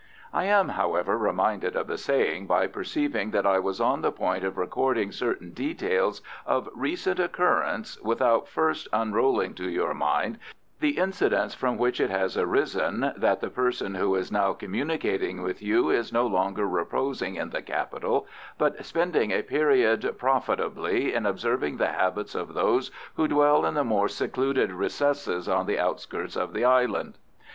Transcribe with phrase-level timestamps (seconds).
[0.33, 4.43] I am, however, reminded of the saying by perceiving that I was on the point
[4.43, 10.39] of recording certain details of recent occurrence without first unrolling to your mind
[10.79, 15.61] the incidents from which it has arisen that the person who is now communicating with
[15.61, 18.25] you is no longer reposing in the Capital,
[18.57, 23.83] but spending a period profitably in observing the habits of those who dwell in the
[23.83, 27.19] more secluded recesses on the outskirts of the Island.